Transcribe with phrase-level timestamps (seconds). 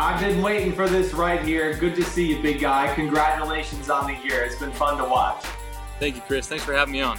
[0.00, 1.74] I've been waiting for this right here.
[1.74, 2.94] Good to see you, big guy.
[2.94, 4.44] Congratulations on the year.
[4.44, 5.44] It's been fun to watch.
[5.98, 6.46] Thank you, Chris.
[6.46, 7.18] Thanks for having me on.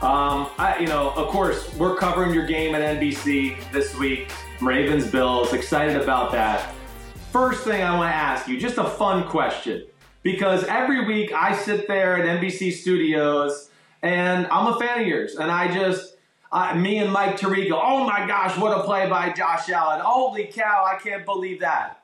[0.00, 4.30] Um, I, you know, of course, we're covering your game at NBC this week.
[4.60, 5.52] Ravens Bills.
[5.52, 6.72] Excited about that.
[7.32, 9.84] First thing I want to ask you, just a fun question,
[10.22, 13.70] because every week I sit there at NBC Studios
[14.02, 16.14] and I'm a fan of yours, and I just.
[16.50, 20.00] Uh, me and Mike Tirico, oh my gosh, what a play by Josh Allen.
[20.00, 22.00] Holy cow, I can't believe that.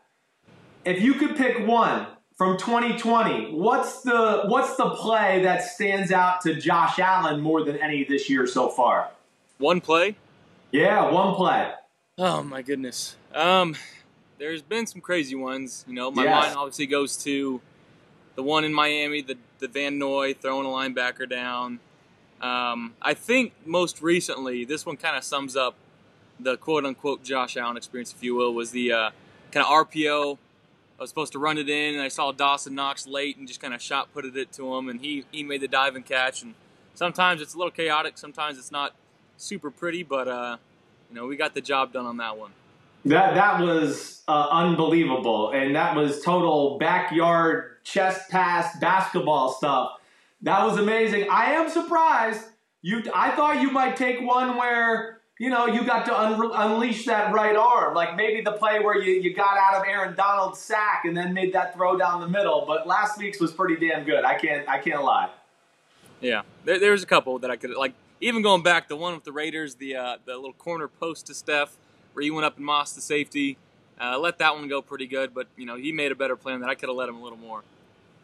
[0.84, 6.42] If you could pick one from 2020, what's the what's the play that stands out
[6.42, 9.08] to Josh Allen more than any this year so far?
[9.58, 10.16] One play?
[10.72, 11.70] Yeah, one play.
[12.18, 13.16] Oh my goodness.
[13.34, 13.76] Um,
[14.38, 15.86] there's been some crazy ones.
[15.88, 16.44] You know, my Yes.
[16.44, 17.62] mind obviously goes to
[18.34, 21.80] the one in Miami, the the Van Noy throwing a linebacker down.
[22.40, 25.74] Um, I think most recently, this one kind of sums up
[26.38, 29.10] the quote unquote Josh Allen experience, if you will, was the uh,
[29.52, 30.38] kind of RPO.
[30.98, 33.60] I was supposed to run it in, and I saw Dawson Knox late and just
[33.60, 36.42] kind of shot putted it to him, and he, he made the dive and catch.
[36.42, 36.54] And
[36.94, 38.94] sometimes it's a little chaotic, sometimes it's not
[39.36, 40.56] super pretty, but uh,
[41.10, 42.52] you know we got the job done on that one.
[43.04, 50.00] That that was uh, unbelievable, and that was total backyard chest pass basketball stuff.
[50.44, 51.26] That was amazing.
[51.30, 52.42] I am surprised.
[52.82, 57.06] You, I thought you might take one where you know you got to un- unleash
[57.06, 60.58] that right arm, like maybe the play where you, you got out of Aaron Donald's
[60.60, 62.64] sack and then made that throw down the middle.
[62.66, 64.22] But last week's was pretty damn good.
[64.24, 65.30] I can't I can't lie.
[66.20, 67.94] Yeah, there, there's a couple that I could like.
[68.20, 71.34] Even going back, the one with the Raiders, the uh, the little corner post to
[71.34, 71.74] Steph,
[72.12, 73.56] where he went up and mossed the safety.
[73.98, 76.54] Uh, let that one go pretty good, but you know he made a better play
[76.54, 76.68] that.
[76.68, 77.62] I could have let him a little more.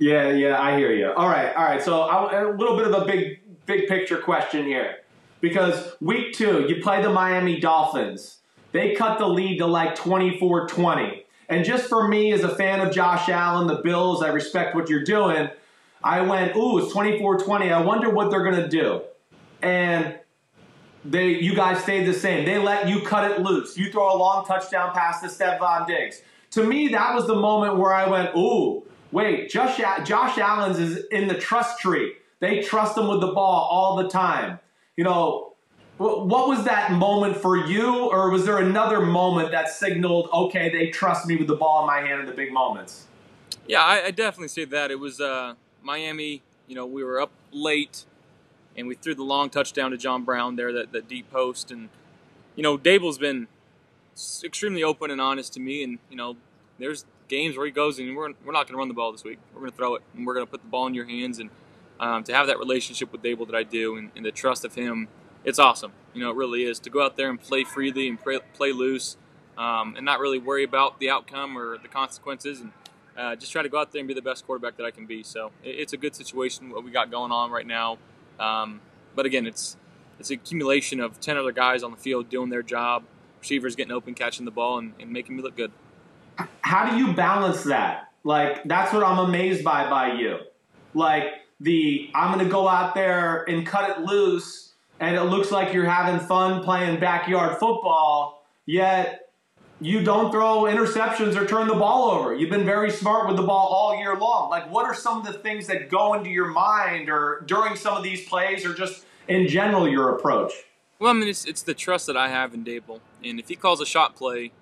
[0.00, 1.12] Yeah, yeah, I hear you.
[1.12, 1.82] All right, all right.
[1.82, 4.96] So I, a little bit of a big, big picture question here,
[5.42, 8.38] because week two you play the Miami Dolphins.
[8.72, 11.24] They cut the lead to like 24-20.
[11.50, 14.88] And just for me as a fan of Josh Allen, the Bills, I respect what
[14.88, 15.50] you're doing.
[16.02, 17.72] I went, ooh, it's 24-20.
[17.72, 19.02] I wonder what they're gonna do.
[19.60, 20.18] And
[21.04, 22.46] they, you guys stayed the same.
[22.46, 23.76] They let you cut it loose.
[23.76, 26.22] You throw a long touchdown pass to Stefon Diggs.
[26.52, 31.04] To me, that was the moment where I went, ooh, wait, Josh, Josh Allen's is
[31.10, 32.14] in the trust tree.
[32.40, 34.58] They trust him with the ball all the time.
[34.96, 35.54] You know,
[35.98, 40.88] what was that moment for you, or was there another moment that signaled, okay, they
[40.88, 43.06] trust me with the ball in my hand in the big moments?
[43.66, 44.90] Yeah, I, I definitely see that.
[44.90, 46.42] It was uh, Miami.
[46.66, 48.06] You know, we were up late,
[48.76, 51.70] and we threw the long touchdown to John Brown there, that, that deep post.
[51.70, 51.90] And
[52.56, 53.48] you know, Daboll's been
[54.42, 55.82] extremely open and honest to me.
[55.84, 56.36] And you know,
[56.78, 59.24] there's games where he goes and we're, we're not going to run the ball this
[59.24, 59.38] week.
[59.54, 61.38] We're going to throw it, and we're going to put the ball in your hands.
[61.38, 61.48] And
[61.98, 64.74] um, to have that relationship with Daboll that I do, and, and the trust of
[64.74, 65.08] him,
[65.44, 65.92] it's awesome.
[66.12, 68.72] You know, it really is to go out there and play freely and play, play
[68.72, 69.16] loose,
[69.56, 72.60] um, and not really worry about the outcome or the consequences.
[72.60, 72.72] And
[73.16, 75.06] uh, just try to go out there and be the best quarterback that I can
[75.06, 75.22] be.
[75.22, 77.98] So it, it's a good situation what we got going on right now.
[78.38, 78.80] Um,
[79.14, 79.76] but again, it's
[80.18, 83.04] it's an accumulation of ten other guys on the field doing their job,
[83.40, 85.72] receivers getting open, catching the ball, and, and making me look good.
[86.62, 88.08] How do you balance that?
[88.24, 90.38] Like that's what I'm amazed by by you.
[90.94, 91.24] Like
[91.60, 95.88] the I'm gonna go out there and cut it loose, and it looks like you're
[95.88, 99.30] having fun playing backyard football, yet
[99.80, 102.34] you don't throw interceptions or turn the ball over.
[102.34, 104.50] You've been very smart with the ball all year long.
[104.50, 107.96] Like what are some of the things that go into your mind or during some
[107.96, 110.52] of these plays or just in general your approach?
[110.98, 113.00] Well, I mean, it's, it's the trust that I have in Daboll.
[113.24, 114.52] And if he calls a shot play,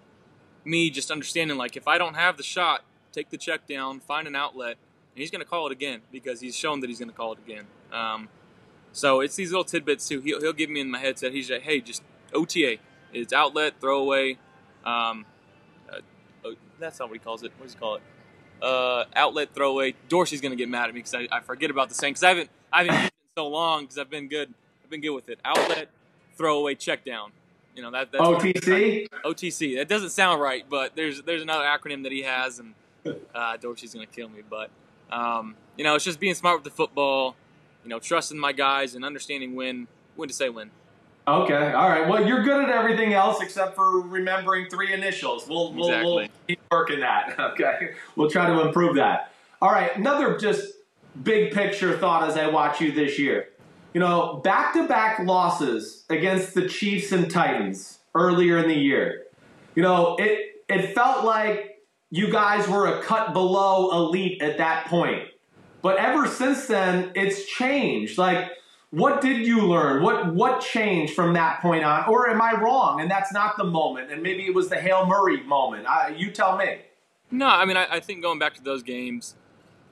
[0.69, 4.27] me just understanding, like, if I don't have the shot, take the check down, find
[4.29, 4.77] an outlet,
[5.15, 7.33] and he's going to call it again because he's shown that he's going to call
[7.33, 7.65] it again.
[7.93, 8.29] Um,
[8.93, 10.21] So it's these little tidbits too.
[10.21, 11.33] He'll, he'll give me in my headset.
[11.33, 12.77] He's like, hey, just OTA.
[13.13, 14.39] It's outlet, throwaway.
[14.85, 15.27] Um,
[15.91, 16.01] uh,
[16.45, 17.53] oh, that's not what he calls it.
[17.59, 18.03] What does he call it?
[18.63, 19.95] Uh, outlet, throwaway.
[20.09, 22.29] Dorsey's gonna get mad at me because I, I forget about the saying because I
[22.31, 24.53] haven't I haven't used it in so long because I've been good.
[24.83, 25.39] I've been good with it.
[25.45, 25.89] Outlet,
[26.37, 27.31] throwaway, check down.
[27.79, 29.07] You know that that's OTC.
[29.25, 29.77] OTC.
[29.77, 32.75] That doesn't sound right, but there's there's another acronym that he has, and
[33.33, 34.41] uh, Dorsey's gonna kill me.
[34.51, 34.71] But
[35.13, 37.37] um, you know, it's just being smart with the football.
[37.85, 39.87] You know, trusting my guys and understanding when
[40.17, 40.73] when to say when.
[41.29, 42.09] Okay, all right.
[42.09, 45.47] Well, you're good at everything else except for remembering three initials.
[45.47, 47.37] We'll we'll, we'll keep working that.
[47.39, 49.33] Okay, we'll try to improve that.
[49.63, 50.73] All right, another just
[51.23, 53.51] big picture thought as I watch you this year.
[53.95, 59.25] You know, back to back losses against the Chiefs and Titans earlier in the year.
[59.75, 64.87] You know, it it felt like you guys were a cut below elite at that
[64.87, 65.29] point.
[65.83, 68.19] But ever since then, it's changed.
[68.19, 68.51] Like,
[68.91, 70.03] what did you learn?
[70.03, 72.09] What what changed from that point on?
[72.09, 73.01] Or am I wrong?
[73.01, 74.11] And that's not the moment.
[74.11, 75.87] And maybe it was the Hail Murray moment.
[75.87, 76.83] I, you tell me.
[77.31, 79.37] No, I mean, I, I think going back to those games,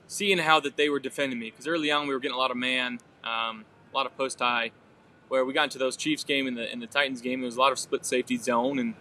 [0.06, 2.50] seeing how that they were defending me, because early on we were getting a lot
[2.50, 3.64] of man, um,
[3.96, 4.72] a lot of post high,
[5.28, 7.56] where we got into those Chiefs game and the and the Titans game, there was
[7.56, 8.94] a lot of split safety zone, and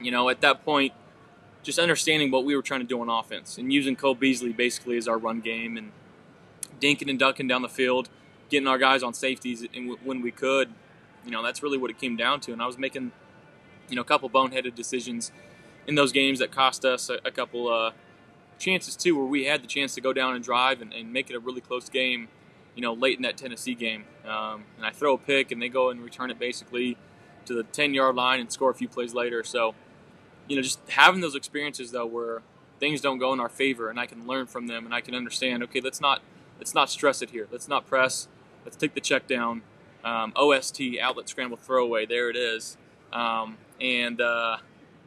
[0.00, 0.92] you know, at that point,
[1.62, 4.96] just understanding what we were trying to do on offense and using Cole Beasley basically
[4.96, 5.92] as our run game and
[6.80, 8.08] dinking and ducking down the field,
[8.48, 10.70] getting our guys on safeties and when we could.
[11.24, 12.52] You know, that's really what it came down to.
[12.52, 13.12] And I was making,
[13.88, 15.30] you know, a couple boneheaded decisions
[15.86, 17.92] in those games that cost us a, a couple uh,
[18.58, 21.30] chances too, where we had the chance to go down and drive and, and make
[21.30, 22.28] it a really close game.
[22.74, 25.68] You know, late in that Tennessee game, um, and I throw a pick and they
[25.68, 26.96] go and return it basically
[27.44, 29.44] to the 10 yard line and score a few plays later.
[29.44, 29.74] So,
[30.48, 32.42] you know, just having those experiences though, where
[32.82, 35.14] things don't go in our favor, and I can learn from them, and I can
[35.14, 35.62] understand.
[35.64, 36.22] Okay, let's not
[36.58, 37.46] let's not stress it here.
[37.50, 38.28] Let's not press.
[38.64, 39.62] Let's take the check down.
[40.04, 42.06] Um, OST outlet scramble throwaway.
[42.06, 42.76] There it is.
[43.12, 44.58] Um, and uh,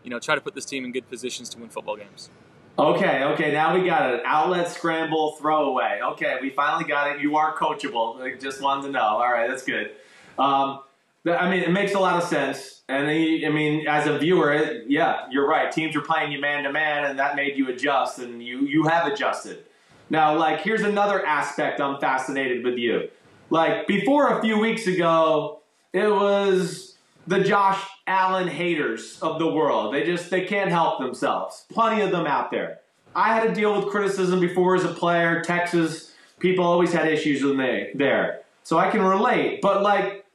[0.04, 2.30] you know, try to put this team in good positions to win football games.
[2.78, 4.22] Okay, okay, now we got it.
[4.26, 6.02] Outlet, scramble, throwaway.
[6.12, 7.22] Okay, we finally got it.
[7.22, 8.22] You are coachable.
[8.22, 9.00] I just wanted to know.
[9.00, 9.92] All right, that's good.
[10.38, 10.82] Um,
[11.26, 12.84] I mean, it makes a lot of sense.
[12.90, 15.72] And I mean, as a viewer, it, yeah, you're right.
[15.72, 18.84] Teams are playing you man to man, and that made you adjust, and you you
[18.84, 19.64] have adjusted.
[20.10, 23.10] Now, like, here's another aspect I'm fascinated with you.
[23.50, 25.62] Like, before a few weeks ago,
[25.94, 26.95] it was
[27.28, 29.94] the Josh Allen haters of the world.
[29.94, 31.66] They just they can't help themselves.
[31.72, 32.80] Plenty of them out there.
[33.16, 35.42] I had to deal with criticism before as a player.
[35.42, 39.62] Texas people always had issues with me there, so I can relate.
[39.62, 40.26] But like,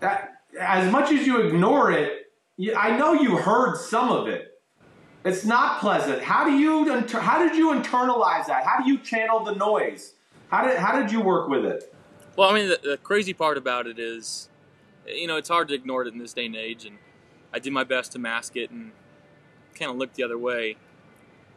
[0.00, 2.32] that, as much as you ignore it,
[2.76, 4.52] I know you heard some of it.
[5.24, 6.22] It's not pleasant.
[6.22, 8.64] How do you how did you internalize that?
[8.64, 10.14] How do you channel the noise?
[10.48, 11.92] How did how did you work with it?
[12.36, 14.48] Well, I mean, the, the crazy part about it is,
[15.06, 16.98] you know, it's hard to ignore it in this day and age, and
[17.52, 18.92] I did my best to mask it and
[19.74, 20.76] kind of look the other way.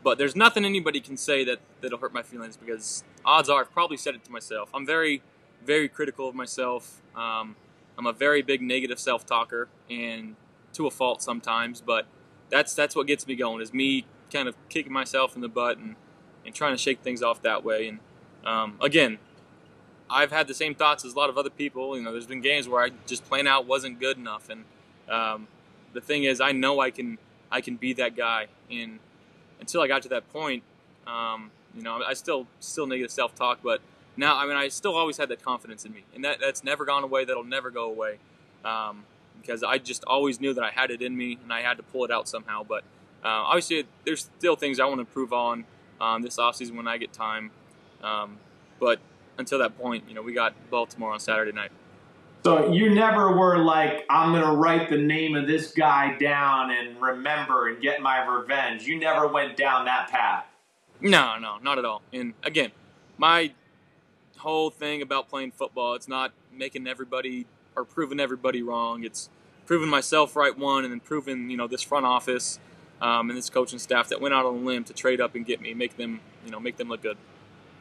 [0.04, 3.72] But there's nothing anybody can say that that'll hurt my feelings because odds are I've
[3.72, 4.70] probably said it to myself.
[4.74, 5.22] I'm very,
[5.66, 7.02] very critical of myself.
[7.16, 7.56] Um,
[7.98, 10.36] I'm a very big negative self-talker, and
[10.74, 11.82] to a fault sometimes.
[11.82, 12.06] But
[12.50, 15.78] that's that's what gets me going is me kind of kicking myself in the butt
[15.78, 15.96] and,
[16.46, 17.88] and trying to shake things off that way.
[17.88, 18.00] And
[18.46, 19.18] um, again,
[20.10, 21.96] I've had the same thoughts as a lot of other people.
[21.98, 24.66] You know, there's been games where I just plain out wasn't good enough, and
[25.10, 25.48] um,
[25.94, 27.18] the thing is, I know I can
[27.52, 28.48] I can be that guy.
[28.72, 29.00] And
[29.60, 30.64] until I got to that point,
[31.08, 33.82] um, you know, I still still negative self talk, but
[34.18, 36.86] now I mean, I still always had that confidence in me, and that that's never
[36.86, 37.26] gone away.
[37.26, 38.18] That'll never go away.
[38.66, 39.06] Um,
[39.42, 41.84] because I just always knew that I had it in me and I had to
[41.84, 42.64] pull it out somehow.
[42.64, 42.84] But
[43.24, 45.66] uh, obviously, there's still things I want to improve on
[46.00, 47.52] um, this offseason when I get time.
[48.04, 48.38] Um,
[48.80, 49.00] but
[49.40, 51.72] until that point, you know, we got Baltimore on Saturday night.
[52.44, 57.02] So you never were like, I'm gonna write the name of this guy down and
[57.02, 58.84] remember and get my revenge.
[58.84, 60.46] You never went down that path.
[61.02, 62.02] No, no, not at all.
[62.14, 62.72] And again,
[63.18, 63.54] my
[64.38, 69.04] whole thing about playing football, it's not making everybody or proving everybody wrong.
[69.04, 69.30] It's
[69.66, 72.60] proving myself right one, and then proving you know this front office
[73.02, 75.46] um, and this coaching staff that went out on a limb to trade up and
[75.46, 77.18] get me, make them you know make them look good.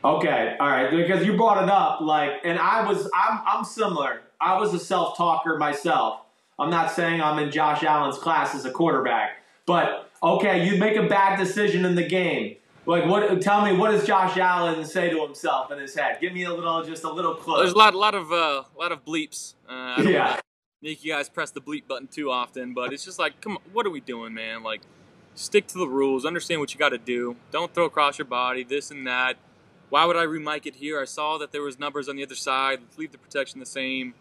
[0.05, 4.23] Okay, all right, because you brought it up, like, and I was, I'm, I'm similar.
[4.41, 6.21] I was a self-talker myself.
[6.59, 10.97] I'm not saying I'm in Josh Allen's class as a quarterback, but okay, you make
[10.97, 12.57] a bad decision in the game.
[12.87, 13.43] Like, what?
[13.43, 16.19] Tell me, what does Josh Allen say to himself in his head?
[16.21, 17.59] Give me a little, just a little clue.
[17.59, 19.55] There's a lot, a lot of, uh, a lot of bleeps.
[19.69, 20.41] Uh, Yeah.
[20.81, 23.63] Make you guys press the bleep button too often, but it's just like, come on,
[23.73, 24.63] what are we doing, man?
[24.63, 24.81] Like,
[25.35, 26.25] stick to the rules.
[26.25, 27.35] Understand what you got to do.
[27.51, 28.63] Don't throw across your body.
[28.63, 29.37] This and that.
[29.91, 31.01] Why would I remike it here?
[31.01, 32.81] I saw that there was numbers on the other side.
[32.81, 34.15] Let's leave the protection the same.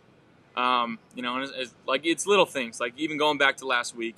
[0.55, 2.79] Um, you know, it's, it's, like it's little things.
[2.79, 4.15] Like even going back to last week,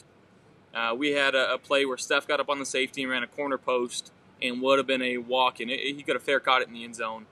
[0.74, 3.24] uh, we had a, a, play where Steph got up on the safety and ran
[3.24, 6.40] a corner post and would have been a walk, and it, he could have fair
[6.40, 7.26] caught it in the end zone.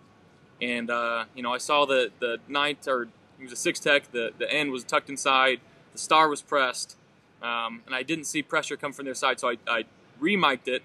[0.61, 4.11] And uh, you know, I saw the the ninth or it was a six tech.
[4.11, 5.61] The the end was tucked inside.
[5.93, 6.97] The star was pressed,
[7.41, 9.85] um, and I didn't see pressure come from their side, so I, I
[10.21, 10.83] remiked it.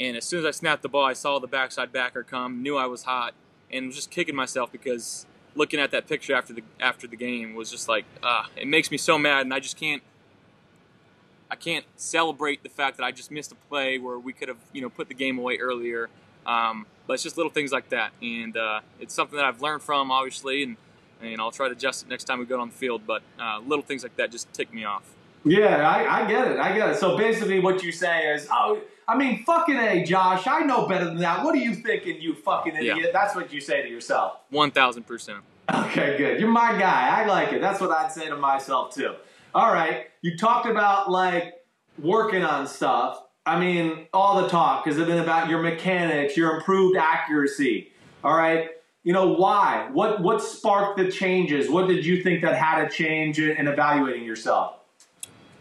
[0.00, 2.76] And as soon as I snapped the ball, I saw the backside backer come, knew
[2.76, 3.34] I was hot,
[3.70, 7.54] and was just kicking myself because looking at that picture after the after the game
[7.54, 10.02] was just like, ah, it makes me so mad, and I just can't.
[11.52, 14.58] I can't celebrate the fact that I just missed a play where we could have,
[14.72, 16.08] you know, put the game away earlier.
[16.46, 19.82] Um, but it's just little things like that, and uh, it's something that I've learned
[19.82, 20.76] from, obviously, and
[21.20, 23.02] and I'll try to adjust it next time we go on the field.
[23.06, 25.02] But uh, little things like that just tick me off.
[25.44, 26.58] Yeah, I, I get it.
[26.58, 26.96] I get it.
[26.98, 28.80] So basically, what you say is, oh,
[29.10, 30.46] I mean, fucking a, Josh.
[30.46, 31.44] I know better than that.
[31.44, 32.98] What are you thinking, you fucking idiot?
[33.00, 33.06] Yeah.
[33.12, 34.36] That's what you say to yourself.
[34.50, 35.40] One thousand percent.
[35.74, 36.38] Okay, good.
[36.38, 37.08] You're my guy.
[37.08, 37.60] I like it.
[37.60, 39.14] That's what I'd say to myself too.
[39.52, 40.06] All right.
[40.22, 41.54] You talked about like
[41.98, 43.20] working on stuff.
[43.44, 47.90] I mean, all the talk has been about your mechanics, your improved accuracy.
[48.22, 48.70] All right.
[49.02, 49.88] You know why?
[49.92, 51.68] What what sparked the changes?
[51.68, 54.76] What did you think that had a change in evaluating yourself?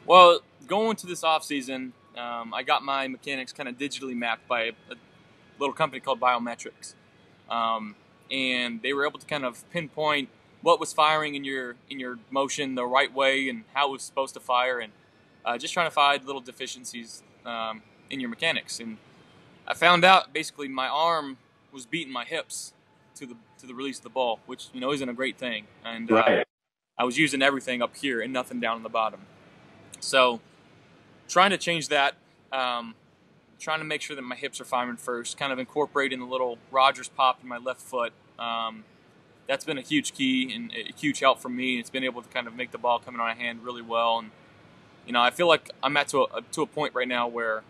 [0.05, 4.47] Well, going to this off season, um, I got my mechanics kind of digitally mapped
[4.47, 4.95] by a, a
[5.59, 6.93] little company called Biometrics,
[7.49, 7.95] um,
[8.31, 10.29] and they were able to kind of pinpoint
[10.61, 14.03] what was firing in your in your motion the right way and how it was
[14.03, 14.91] supposed to fire, and
[15.45, 18.79] uh, just trying to find little deficiencies um, in your mechanics.
[18.79, 18.97] And
[19.67, 21.37] I found out basically my arm
[21.71, 22.73] was beating my hips
[23.15, 25.67] to the to the release of the ball, which you know isn't a great thing.
[25.85, 26.47] And uh, right.
[26.97, 29.21] I was using everything up here and nothing down on the bottom.
[30.01, 30.41] So,
[31.29, 32.15] trying to change that,
[32.51, 32.95] um,
[33.59, 36.57] trying to make sure that my hips are firing first, kind of incorporating the little
[36.71, 38.11] Rodgers pop in my left foot.
[38.37, 38.83] Um,
[39.47, 41.79] that's been a huge key and a huge help for me.
[41.79, 44.19] It's been able to kind of make the ball coming on a hand really well.
[44.19, 44.31] And
[45.05, 47.63] you know, I feel like I'm at to a, to a point right now where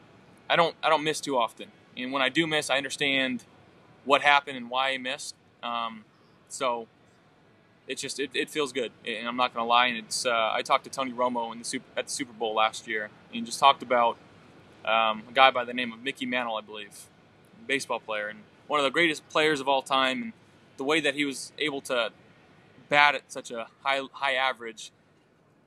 [0.49, 1.67] I don't I don't miss too often.
[1.95, 3.43] And when I do miss, I understand
[4.05, 5.35] what happened and why I missed.
[5.61, 6.05] Um,
[6.49, 6.87] so
[7.89, 9.88] it just it, it feels good, and I'm not gonna lie.
[9.88, 12.53] And it's uh, I talked to Tony Romo in the super, at the Super Bowl
[12.53, 14.15] last year, and just talked about
[14.86, 17.08] um, a guy by the name of Mickey Mantle, I believe,
[17.67, 20.22] baseball player, and one of the greatest players of all time.
[20.22, 20.34] And
[20.77, 22.12] the way that he was able to
[22.89, 24.91] bat at such a high high average,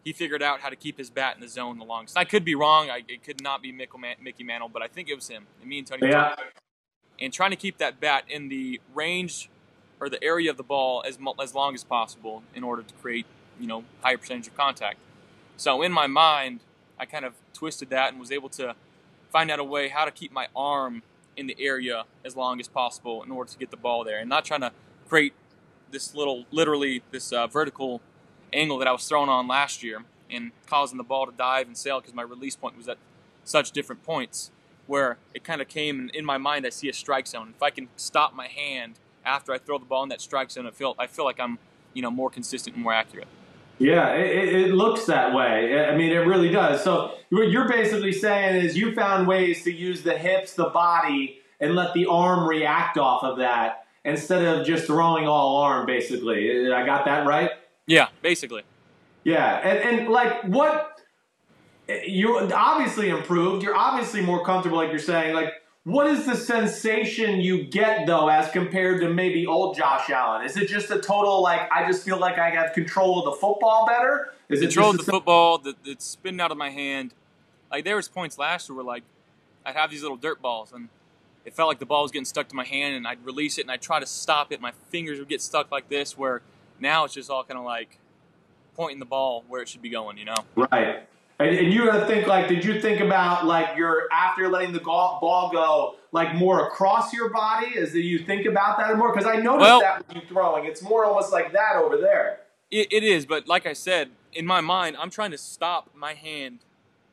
[0.04, 2.16] he figured out how to keep his bat in the zone the longest.
[2.16, 2.88] I could be wrong.
[2.88, 5.48] I, it could not be Mickey Mantle, but I think it was him.
[5.60, 6.06] And me and Tony.
[6.08, 6.36] Yeah.
[7.20, 9.48] And trying to keep that bat in the range
[10.02, 13.24] or the area of the ball as as long as possible in order to create
[13.60, 14.98] you know higher percentage of contact.
[15.56, 16.60] So in my mind,
[16.98, 18.74] I kind of twisted that and was able to
[19.30, 21.02] find out a way how to keep my arm
[21.36, 24.28] in the area as long as possible in order to get the ball there, and
[24.28, 24.72] not trying to
[25.08, 25.34] create
[25.92, 28.00] this little, literally this uh, vertical
[28.52, 31.76] angle that I was throwing on last year and causing the ball to dive and
[31.76, 32.98] sail because my release point was at
[33.44, 34.50] such different points
[34.86, 36.66] where it kind of came and in my mind.
[36.66, 37.54] I see a strike zone.
[37.54, 40.66] If I can stop my hand after I throw the ball in that strike zone,
[40.66, 41.58] I feel I feel like I'm
[41.94, 43.28] you know more consistent and more accurate.
[43.78, 45.84] Yeah, it, it, looks that way.
[45.86, 46.84] I mean, it really does.
[46.84, 51.40] So what you're basically saying is you found ways to use the hips, the body,
[51.58, 55.86] and let the arm react off of that instead of just throwing all arm.
[55.86, 57.50] Basically, I got that right.
[57.86, 58.62] Yeah, basically.
[59.24, 61.00] Yeah, and and like what
[62.04, 63.62] you obviously improved.
[63.62, 65.34] You're obviously more comfortable, like you're saying.
[65.34, 70.44] Like what is the sensation you get though, as compared to maybe old Josh Allen?
[70.44, 73.40] Is it just a total like I just feel like I have control of the
[73.40, 74.32] football better?
[74.48, 77.14] Is control of the football that's spinning out of my hand?
[77.70, 79.02] Like there was points last year where like
[79.66, 80.88] I'd have these little dirt balls and
[81.44, 83.62] it felt like the ball was getting stuck to my hand and I'd release it
[83.62, 84.60] and I'd try to stop it.
[84.60, 86.16] My fingers would get stuck like this.
[86.16, 86.42] Where
[86.78, 87.98] now it's just all kind of like
[88.76, 90.16] pointing the ball where it should be going.
[90.16, 90.36] You know?
[90.54, 91.08] Right.
[91.42, 94.72] And, and you got to think like, did you think about like your after letting
[94.72, 97.68] the ball go like more across your body?
[97.68, 99.12] Is that you think about that more?
[99.12, 102.40] Because I noticed well, that when you throwing, it's more almost like that over there.
[102.70, 106.14] It, it is, but like I said, in my mind, I'm trying to stop my
[106.14, 106.60] hand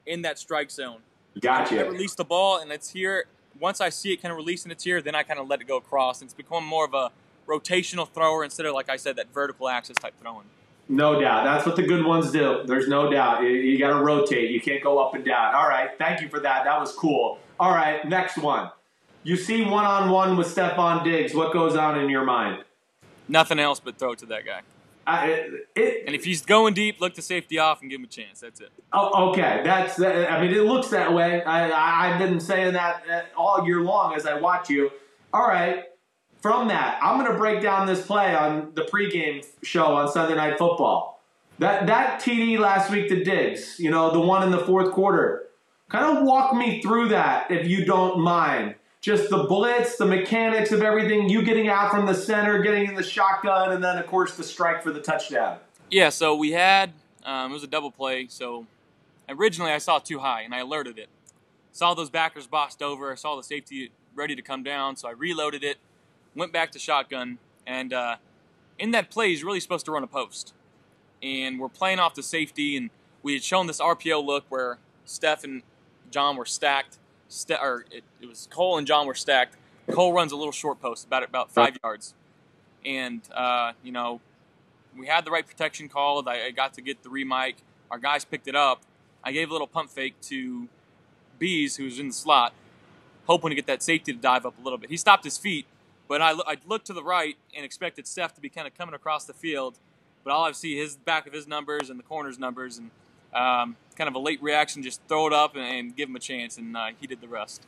[0.05, 0.99] in that strike zone.
[1.39, 1.85] Gotcha.
[1.85, 3.25] I release the ball, and it's here.
[3.59, 5.67] Once I see it kind of releasing its here, then I kind of let it
[5.67, 6.21] go across.
[6.21, 7.11] And it's become more of a
[7.47, 10.45] rotational thrower instead of, like I said, that vertical axis type throwing.
[10.91, 11.43] No doubt.
[11.43, 12.63] That's what the good ones do.
[12.65, 13.43] There's no doubt.
[13.43, 14.49] You, you got to rotate.
[14.49, 15.53] You can't go up and down.
[15.53, 15.91] All right.
[15.99, 16.63] Thank you for that.
[16.63, 17.37] That was cool.
[17.59, 18.03] All right.
[18.09, 18.71] Next one.
[19.21, 21.35] You see one on one with Stefon Diggs.
[21.35, 22.63] What goes on in your mind?
[23.27, 24.61] Nothing else but throw to that guy.
[25.27, 28.07] it, it, and if he's going deep, look the safety off and give him a
[28.07, 28.39] chance.
[28.39, 28.69] That's it.
[28.91, 29.61] Oh, okay.
[29.63, 30.01] That's.
[30.01, 31.43] I mean, it looks that way.
[31.43, 34.89] I, I, I've been saying that uh, all year long as I watch you.
[35.31, 35.85] All right.
[36.41, 40.35] From that, I'm going to break down this play on the pregame show on Sunday
[40.35, 41.21] Night Football.
[41.59, 45.47] That that TD last week to Diggs, you know, the one in the fourth quarter.
[45.89, 48.75] Kind of walk me through that if you don't mind.
[49.01, 52.95] Just the blitz, the mechanics of everything, you getting out from the center, getting in
[52.95, 55.57] the shotgun, and then of course the strike for the touchdown.
[55.89, 56.93] Yeah, so we had
[57.23, 58.27] um, it was a double play.
[58.29, 58.65] So
[59.27, 61.09] originally I saw too high and I alerted it.
[61.71, 63.11] Saw those backers boxed over.
[63.11, 65.77] I saw the safety ready to come down, so I reloaded it,
[66.35, 68.15] went back to shotgun, and uh,
[68.77, 70.53] in that play he's really supposed to run a post.
[71.21, 72.89] And we're playing off the safety, and
[73.23, 75.63] we had shown this RPO look where Steph and
[76.11, 76.97] John were stacked.
[77.27, 79.55] Ste- or it, it was Cole and John were stacked.
[79.91, 82.13] Cole runs a little short post, about about five yards,
[82.85, 84.21] and uh, you know
[84.97, 86.27] we had the right protection called.
[86.27, 87.57] I, I got to get the remic.
[87.91, 88.81] Our guys picked it up.
[89.23, 90.67] I gave a little pump fake to
[91.37, 92.53] Bees, who was in the slot,
[93.27, 94.89] hoping to get that safety to dive up a little bit.
[94.89, 95.65] He stopped his feet,
[96.09, 98.93] but I, I looked to the right and expected Steph to be kind of coming
[98.95, 99.77] across the field.
[100.25, 102.89] But all I see his back of his numbers and the corner's numbers, and
[103.33, 106.19] um, kind of a late reaction, just throw it up and, and give him a
[106.19, 107.61] chance, and uh, he did the rest.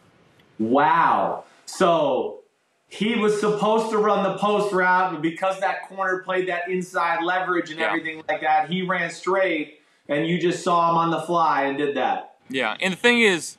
[0.59, 1.45] Wow.
[1.65, 2.41] So
[2.89, 7.23] he was supposed to run the post route, but because that corner played that inside
[7.23, 7.87] leverage and Yeah.
[7.87, 9.79] everything like that, he ran straight,
[10.09, 12.35] and you just saw him on the fly and did that.
[12.49, 13.57] Yeah, and the thing is,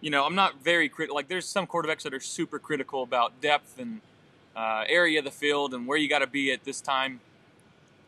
[0.00, 1.14] you know, I'm not very critical.
[1.14, 4.00] Like, there's some quarterbacks that are super critical about depth and
[4.56, 7.20] uh, area of the field and where you got to be at this time.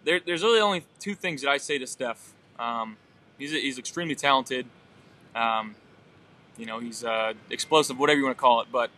[0.05, 2.33] There, there's really only two things that I say to Steph.
[2.59, 2.97] Um,
[3.38, 4.67] he's he's extremely talented.
[5.35, 5.75] Um,
[6.57, 8.69] you know, he's uh, explosive, whatever you want to call it.
[8.71, 8.91] But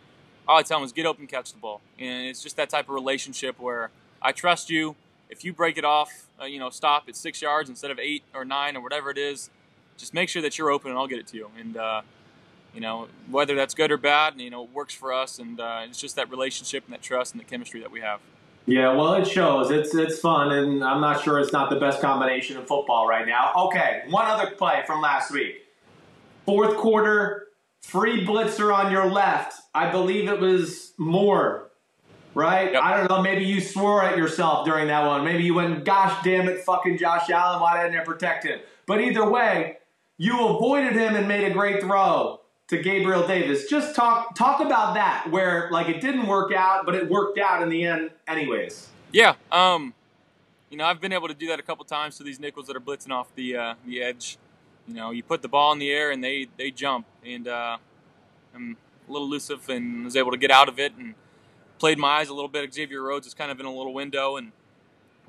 [0.47, 2.87] all I tell him is get open, catch the ball, and it's just that type
[2.87, 3.89] of relationship where
[4.21, 4.95] I trust you.
[5.29, 8.23] If you break it off, uh, you know, stop at six yards instead of eight
[8.33, 9.49] or nine or whatever it is.
[9.97, 11.51] Just make sure that you're open, and I'll get it to you.
[11.59, 12.01] And uh,
[12.73, 15.81] you know, whether that's good or bad, you know, it works for us, and uh,
[15.83, 18.19] it's just that relationship and that trust and the chemistry that we have.
[18.65, 19.71] Yeah, well, it shows.
[19.71, 23.27] It's it's fun, and I'm not sure it's not the best combination in football right
[23.27, 23.51] now.
[23.55, 25.55] Okay, one other play from last week.
[26.45, 27.47] Fourth quarter,
[27.81, 29.59] free blitzer on your left.
[29.73, 31.71] I believe it was Moore,
[32.35, 32.73] right?
[32.73, 32.83] Yep.
[32.83, 33.23] I don't know.
[33.23, 35.25] Maybe you swore at yourself during that one.
[35.25, 37.59] Maybe you went, "Gosh damn it, fucking Josh Allen!
[37.59, 39.77] Why didn't I protect him?" But either way,
[40.17, 43.67] you avoided him and made a great throw to Gabriel Davis.
[43.67, 47.61] Just talk talk about that, where like it didn't work out, but it worked out
[47.61, 48.87] in the end, anyways.
[49.11, 49.93] Yeah, um,
[50.69, 52.75] you know, I've been able to do that a couple times to these nickels that
[52.75, 54.37] are blitzing off the uh, the edge.
[54.87, 57.77] You know, you put the ball in the air and they they jump, and uh,
[58.55, 58.77] I'm
[59.07, 61.15] a little elusive and was able to get out of it and
[61.79, 62.71] played my eyes a little bit.
[62.73, 64.51] Xavier Rhodes is kind of in a little window and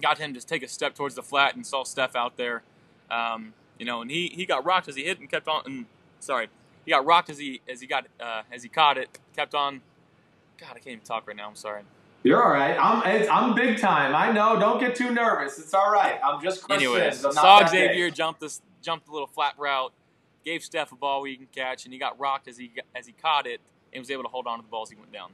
[0.02, 2.62] got him to take a step towards the flat and saw Steph out there.
[3.10, 5.62] Um, you know, and he, he got rocked as he hit and kept on.
[5.64, 5.86] And
[6.20, 6.48] sorry,
[6.90, 9.16] he got rocked as he as he got uh, as he caught it.
[9.36, 9.80] Kept on.
[10.58, 11.46] God, I can't even talk right now.
[11.48, 11.82] I'm sorry.
[12.24, 12.76] You're all right.
[12.76, 14.12] I'm it's, I'm big time.
[14.12, 14.58] I know.
[14.58, 15.56] Don't get too nervous.
[15.60, 16.18] It's all right.
[16.24, 17.24] I'm just Chris Anyways.
[17.24, 18.14] I'm saw Xavier big.
[18.16, 19.92] jump this jumped a little flat route,
[20.44, 23.12] gave Steph a ball he can catch, and he got rocked as he as he
[23.12, 23.60] caught it
[23.92, 25.30] and was able to hold on to the ball as he went down.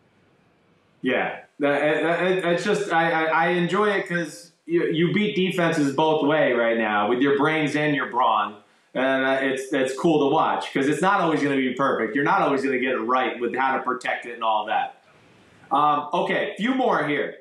[1.01, 5.95] Yeah, that, that- it's just I, I, I enjoy it because you, you beat defenses
[5.95, 8.57] both way right now with your brains and your brawn,
[8.97, 12.15] and uh, it's it's cool to watch because it's not always going to be perfect.
[12.15, 14.67] You're not always going to get it right with how to protect it and all
[14.67, 15.03] that.
[15.71, 17.37] Um, okay, few more here.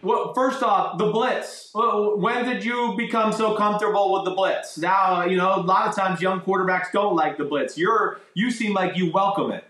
[0.00, 1.70] Well, first off, the blitz.
[1.74, 4.78] When did you become so comfortable with the blitz?
[4.78, 7.76] Now, you know, a lot of times young quarterbacks don't like the blitz.
[7.76, 9.64] You're you seem like you welcome it.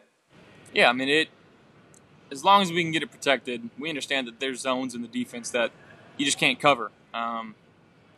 [0.72, 1.28] Yeah, I mean it.
[2.30, 5.08] As long as we can get it protected, we understand that there's zones in the
[5.08, 5.72] defense that
[6.16, 6.92] you just can't cover.
[7.12, 7.56] Um,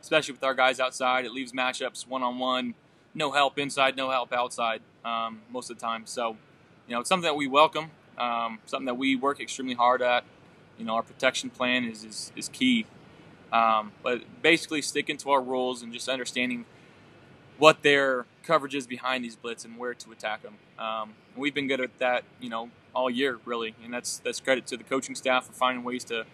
[0.04, 2.74] especially with our guys outside, it leaves matchups one on one,
[3.14, 6.02] no help inside, no help outside um, most of the time.
[6.04, 6.36] So,
[6.86, 10.24] you know, it's something that we welcome, um, something that we work extremely hard at.
[10.78, 12.84] You know, our protection plan is is, is key.
[13.50, 16.66] Um, but basically, sticking to our rules and just understanding
[17.56, 20.56] what their coverage is behind these blitz and where to attack them.
[20.78, 24.66] Um, we've been good at that, you know, all year really, and that's that's credit
[24.66, 26.26] to the coaching staff for finding ways to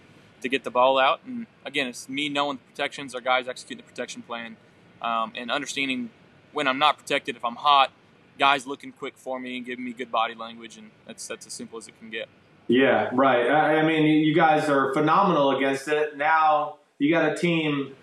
[0.43, 1.21] to get the ball out.
[1.27, 4.57] And again, it's me knowing the protections, our guys executing the protection plan,
[5.03, 6.11] um, and understanding
[6.53, 7.93] when I'm not protected, if I'm hot,
[8.39, 11.53] guys looking quick for me and giving me good body language, and that's that's as
[11.53, 12.29] simple as it can get.
[12.69, 13.49] Yeah, right.
[13.49, 16.17] I I mean, you guys are phenomenal against it.
[16.17, 17.95] Now you got a team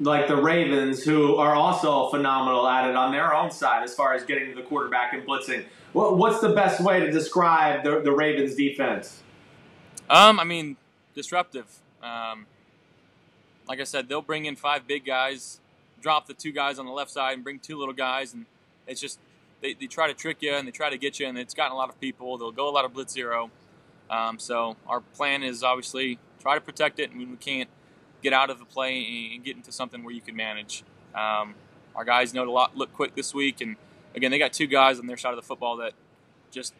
[0.00, 4.14] like the Ravens who are also phenomenal at it on their own side as far
[4.14, 5.64] as getting to the quarterback and blitzing.
[5.92, 9.22] What's the best way to describe the, the Ravens defense?
[10.08, 10.76] Um, I mean,
[11.14, 11.66] disruptive.
[12.02, 12.46] Um,
[13.68, 15.60] like I said, they'll bring in five big guys,
[16.00, 18.46] drop the two guys on the left side, and bring two little guys, and
[18.86, 19.18] it's just
[19.60, 21.72] they, they try to trick you and they try to get you, and it's gotten
[21.72, 22.36] a lot of people.
[22.38, 23.50] They'll go a lot of blitz zero.
[24.10, 27.68] Um, so our plan is obviously try to protect it, and when we can't
[28.22, 30.84] get out of the play and get into something where you can manage.
[31.14, 31.54] Um,
[31.94, 33.76] our guys know to look quick this week, and
[34.14, 35.92] again, they got two guys on their side of the football that
[36.50, 36.74] just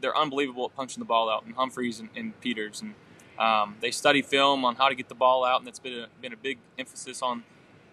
[0.00, 2.94] they're unbelievable at punching the ball out, and Humphreys and, and Peters, and
[3.38, 6.06] um, they study film on how to get the ball out, and that's been a,
[6.20, 7.44] been a big emphasis on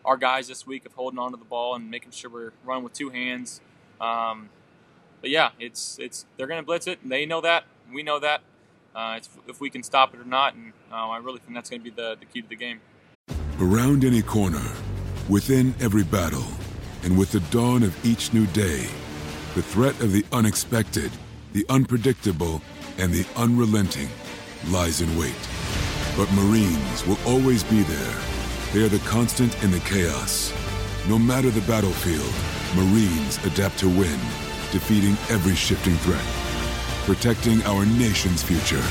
[0.06, 2.84] our guys this week of holding on to the ball and making sure we're running
[2.84, 3.62] with two hands.
[4.00, 4.50] Um,
[5.22, 7.66] but yeah, it's it's they're going to blitz it, they know that.
[7.94, 8.42] We know that.
[8.96, 11.82] Uh, if we can stop it or not, and uh, I really think that's going
[11.82, 12.80] to be the, the key to the game.
[13.60, 14.62] Around any corner,
[15.28, 16.46] within every battle,
[17.04, 18.86] and with the dawn of each new day,
[19.56, 21.12] the threat of the unexpected,
[21.54, 22.62] the unpredictable,
[23.00, 24.10] and the unrelenting
[24.70, 25.36] lies in wait.
[26.18, 28.22] But Marines will always be there.
[28.74, 30.54] They are the constant in the chaos.
[31.08, 32.34] No matter the battlefield,
[32.76, 34.20] Marines adapt to win,
[34.72, 36.26] defeating every shifting threat,
[37.06, 38.84] protecting our nation's future.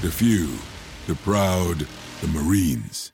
[0.00, 0.56] The few,
[1.06, 1.86] the proud,
[2.20, 3.12] the Marines.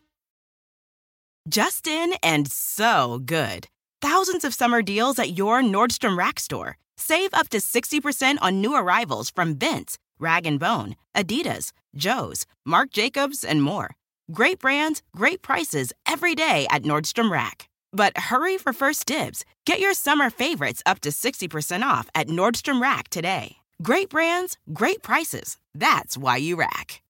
[1.49, 3.69] Justin and so good.
[4.01, 6.77] Thousands of summer deals at your Nordstrom Rack store.
[6.97, 12.91] Save up to 60% on new arrivals from Vince, Rag & Bone, Adidas, Joe's, Marc
[12.91, 13.97] Jacobs, and more.
[14.33, 17.69] Great brands, great prices every day at Nordstrom Rack.
[17.93, 19.45] But hurry for first dibs.
[19.67, 23.57] Get your summer favorites up to 60% off at Nordstrom Rack today.
[23.83, 25.59] Great brands, great prices.
[25.75, 27.03] That's why you rack.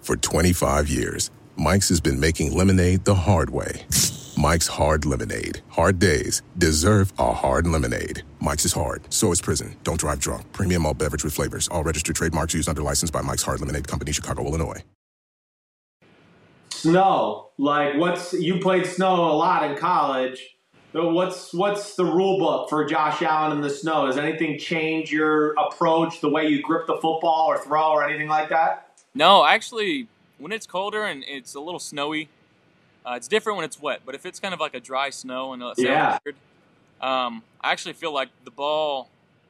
[0.00, 3.84] For 25 years, Mike's has been making lemonade the hard way.
[4.38, 5.62] Mike's Hard Lemonade.
[5.68, 8.22] Hard days deserve a hard lemonade.
[8.38, 9.74] Mike's is hard, so is prison.
[9.82, 10.52] Don't drive drunk.
[10.52, 11.66] Premium all beverage with flavors.
[11.66, 14.80] All registered trademarks used under license by Mike's Hard Lemonade Company, Chicago, Illinois.
[16.70, 17.48] Snow.
[17.58, 20.54] Like, what's you played snow a lot in college?
[20.92, 24.06] What's what's the rule book for Josh Allen in the snow?
[24.06, 28.28] Does anything change your approach, the way you grip the football or throw or anything
[28.28, 29.00] like that?
[29.16, 30.06] No, actually,
[30.38, 32.28] when it's colder and it's a little snowy,
[33.08, 35.52] uh, it's different when it's wet, but if it's kind of like a dry snow
[35.52, 36.18] and yeah.
[36.24, 36.36] Weird,
[37.00, 39.08] um, I actually feel like the ball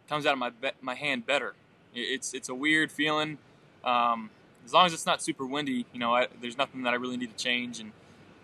[0.09, 1.55] comes out of my be- my hand better.
[1.95, 3.39] It's it's a weird feeling.
[3.85, 4.31] Um,
[4.65, 7.17] as long as it's not super windy, you know, I, there's nothing that I really
[7.17, 7.93] need to change, and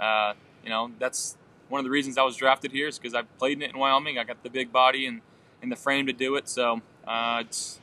[0.01, 0.33] uh,
[0.65, 1.37] you know that's
[1.69, 3.79] one of the reasons I was drafted here is because I played in it in
[3.79, 4.19] Wyoming.
[4.19, 5.21] I got the big body and,
[5.63, 7.79] and the frame to do it, so uh, it's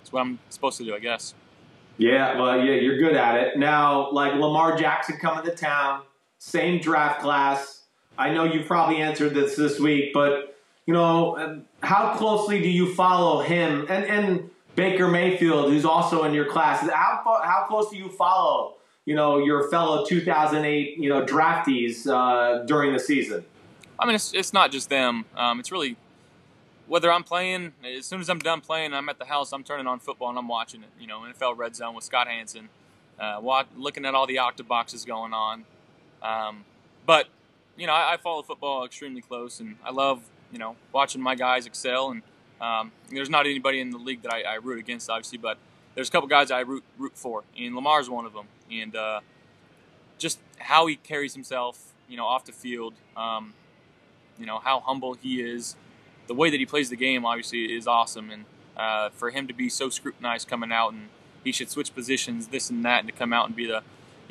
[0.00, 1.34] it's what I'm supposed to do, I guess.
[1.98, 3.58] Yeah, well, yeah, you're good at it.
[3.58, 6.02] Now, like Lamar Jackson coming to town,
[6.42, 7.84] same draft class.
[8.18, 12.68] I know you've probably answered this this week, but you know, um, how closely do
[12.68, 16.80] you follow him and and Baker Mayfield, who's also in your class?
[16.90, 18.74] How how close do you follow?
[19.04, 23.44] You know, your fellow 2008, you know, draftees uh, during the season.
[23.98, 25.24] I mean, it's, it's not just them.
[25.36, 25.96] Um, it's really
[26.86, 27.72] whether I'm playing.
[27.84, 29.52] As soon as I'm done playing, I'm at the house.
[29.52, 30.90] I'm turning on football and I'm watching it.
[31.00, 32.68] You know, NFL Red Zone with Scott Hanson,
[33.18, 35.64] uh, looking at all the octa boxes going on.
[36.22, 36.64] Um,
[37.04, 37.28] but
[37.76, 41.34] you know, I, I, follow football extremely close, and I love you know watching my
[41.34, 42.10] guys excel.
[42.10, 42.22] And
[42.60, 45.58] um, there's not anybody in the league that I, I, root against, obviously, but
[45.94, 48.46] there's a couple guys I root root for, and Lamar's one of them.
[48.70, 49.20] And uh,
[50.18, 53.54] just how he carries himself, you know, off the field, um,
[54.38, 55.76] you know, how humble he is,
[56.28, 58.30] the way that he plays the game, obviously, is awesome.
[58.30, 58.44] And
[58.76, 61.08] uh, for him to be so scrutinized coming out, and
[61.44, 63.82] he should switch positions, this and that, and to come out and be the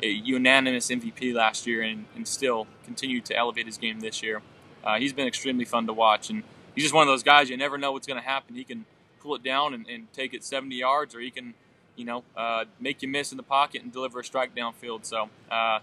[0.02, 4.42] a unanimous MVP last year and, and still continue to elevate his game this year.
[4.84, 6.42] Uh, he's been extremely fun to watch, and
[6.74, 8.54] he's just one of those guys you never know what's going to happen.
[8.56, 8.84] He can
[9.20, 11.54] pull it down and, and, take it 70 yards, or he can,
[11.94, 15.04] you know, uh, make you miss in the pocket and deliver a strike downfield.
[15.04, 15.78] So, uh,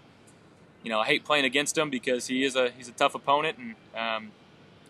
[0.82, 3.56] you know, I hate playing against him because he is a he's a tough opponent,
[3.58, 4.32] and um,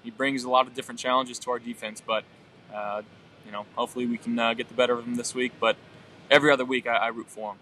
[0.03, 2.03] he brings a lot of different challenges to our defense.
[2.05, 2.25] But,
[2.75, 3.03] uh,
[3.47, 5.53] you know, hopefully we can uh, get the better of him this week.
[5.61, 5.77] But
[6.29, 7.59] every other week I, I root for him.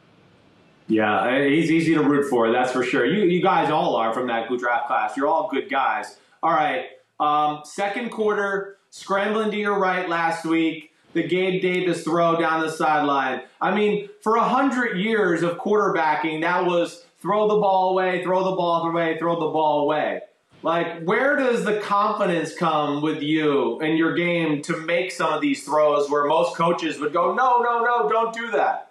[0.89, 3.05] Yeah, he's easy to root for, that's for sure.
[3.05, 5.17] You, you guys all are from that good draft class.
[5.17, 6.19] You're all good guys.
[6.43, 6.87] All right,
[7.21, 12.71] um, second quarter, scrambling to your right last week, the Gabe Davis throw down the
[12.71, 13.43] sideline.
[13.61, 18.45] I mean, for a hundred years of quarterbacking, that was throw the ball away, throw
[18.45, 20.23] the ball away, throw the ball away.
[20.63, 25.41] Like, where does the confidence come with you and your game to make some of
[25.41, 28.88] these throws where most coaches would go, no, no, no, don't do that?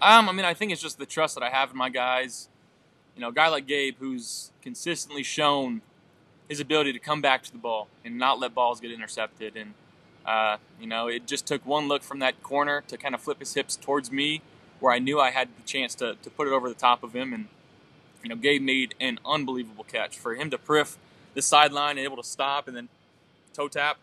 [0.00, 2.48] Um, I mean, I think it's just the trust that I have in my guys.
[3.14, 5.82] You know, a guy like Gabe, who's consistently shown
[6.48, 9.56] his ability to come back to the ball and not let balls get intercepted.
[9.56, 9.74] And,
[10.26, 13.38] uh, you know, it just took one look from that corner to kind of flip
[13.38, 14.42] his hips towards me
[14.80, 17.14] where I knew I had the chance to, to put it over the top of
[17.14, 17.32] him.
[17.32, 17.48] And,
[18.22, 20.18] you know, Gabe made an unbelievable catch.
[20.18, 20.98] For him to priff
[21.34, 22.88] the sideline and able to stop and then
[23.54, 23.96] toe tap,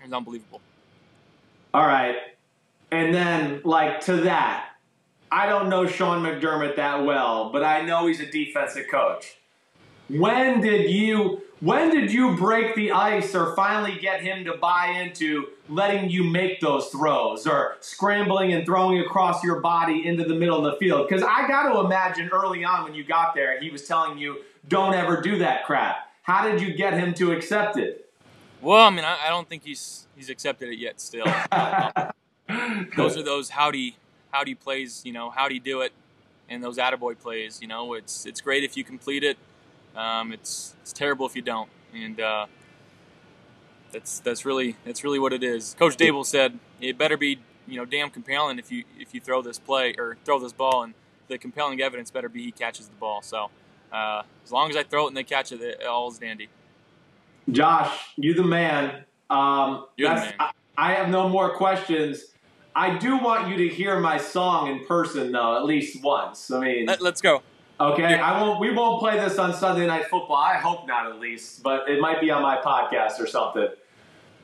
[0.00, 0.60] it was unbelievable.
[1.72, 2.16] All right
[2.90, 4.73] And then, like, to that,
[5.34, 9.36] I don't know Sean McDermott that well, but I know he's a defensive coach.
[10.08, 14.90] When did you when did you break the ice or finally get him to buy
[14.90, 20.36] into letting you make those throws or scrambling and throwing across your body into the
[20.36, 21.08] middle of the field?
[21.08, 24.36] Because I got to imagine early on when you got there, he was telling you,
[24.68, 25.96] don't ever do that crap.
[26.22, 28.08] How did you get him to accept it?
[28.62, 31.00] Well, I mean, I, I don't think he's he's accepted it yet.
[31.00, 31.26] Still,
[32.96, 33.96] those are those howdy
[34.34, 35.02] howdy plays.
[35.04, 35.92] You know, howdy do you do it,
[36.48, 37.62] and those attaboy plays.
[37.62, 39.38] You know, it's it's great if you complete it.
[39.96, 42.46] Um, it's it's terrible if you don't, and uh,
[43.92, 45.76] that's that's really that's really what it is.
[45.78, 49.40] Coach Daboll said it better be you know damn compelling if you if you throw
[49.40, 50.94] this play or throw this ball, and
[51.28, 53.22] the compelling evidence better be he catches the ball.
[53.22, 53.50] So
[53.92, 56.48] uh, as long as I throw it and they catch it, it all's dandy.
[57.50, 59.04] Josh, you the man.
[59.30, 60.34] Um, You're the man.
[60.40, 62.33] I, I have no more questions.
[62.74, 66.50] I do want you to hear my song in person, though, at least once.
[66.50, 67.42] I mean, Let, let's go.
[67.80, 68.60] Okay, I won't.
[68.60, 70.36] We won't play this on Sunday Night Football.
[70.36, 71.62] I hope not, at least.
[71.62, 73.68] But it might be on my podcast or something.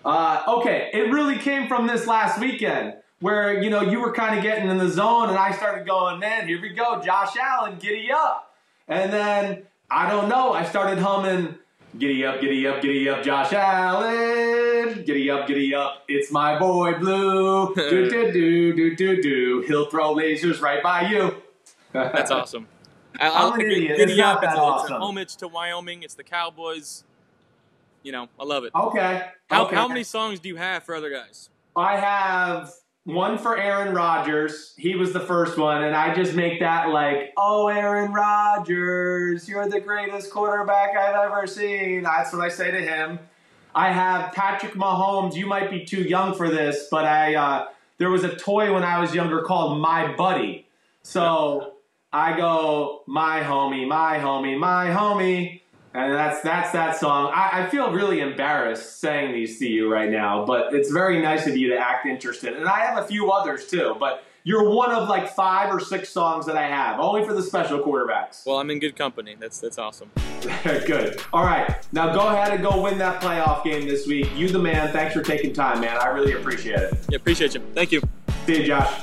[0.04, 4.36] Uh, okay, it really came from this last weekend where you know you were kind
[4.36, 7.78] of getting in the zone, and I started going, "Man, here we go, Josh Allen,
[7.78, 8.54] giddy up!"
[8.88, 11.56] And then I don't know, I started humming,
[11.98, 16.94] "Giddy up, giddy up, giddy up, Josh Allen, giddy up, giddy up, it's my boy
[16.98, 21.34] Blue, do do do do do do, he'll throw lasers right by you."
[21.92, 22.68] That's awesome.
[23.18, 23.96] I, I'm I an like idiot.
[23.96, 24.42] Giddy It's up.
[24.42, 24.96] It's, that it's awesome.
[24.96, 26.02] a homage to Wyoming.
[26.02, 27.04] It's the Cowboys.
[28.02, 28.72] You know, I love it.
[28.74, 29.28] Okay.
[29.50, 29.76] How, okay.
[29.76, 31.50] how many songs do you have for other guys?
[31.76, 32.72] I have
[33.04, 34.74] one for Aaron Rodgers.
[34.76, 39.68] He was the first one, and I just make that like, "Oh, Aaron Rodgers, you're
[39.68, 43.18] the greatest quarterback I've ever seen." That's what I say to him.
[43.74, 45.34] I have Patrick Mahomes.
[45.34, 48.82] You might be too young for this, but I uh, there was a toy when
[48.82, 50.66] I was younger called My Buddy.
[51.02, 51.74] So
[52.12, 55.60] I go, "My homie, my homie, my homie."
[55.92, 57.32] And that's that's that song.
[57.34, 61.46] I, I feel really embarrassed saying these to you right now, but it's very nice
[61.48, 62.54] of you to act interested.
[62.56, 66.08] And I have a few others too, but you're one of like five or six
[66.08, 68.46] songs that I have, only for the special quarterbacks.
[68.46, 69.36] Well, I'm in good company.
[69.38, 70.10] That's that's awesome.
[70.64, 71.20] Good.
[71.32, 74.28] All right, now go ahead and go win that playoff game this week.
[74.34, 74.92] You the man.
[74.92, 75.98] Thanks for taking time, man.
[75.98, 76.94] I really appreciate it.
[77.10, 77.60] Yeah, appreciate you.
[77.74, 78.00] Thank you.
[78.46, 79.02] See you, Josh.